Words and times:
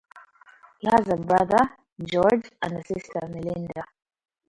He 0.79 0.87
has 0.91 1.07
a 1.09 1.15
brother, 1.15 1.77
George, 2.03 2.49
and 2.63 2.73
a 2.75 2.81
sister, 2.83 3.19
Melinda. 3.27 3.83